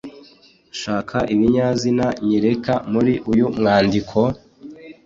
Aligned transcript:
shaka 0.79 1.17
ibinyazina 1.33 2.05
nyereka 2.27 2.73
muri 2.91 3.13
uyu 3.31 3.45
mwandiko, 3.57 4.17